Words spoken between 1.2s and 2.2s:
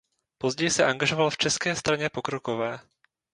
v České straně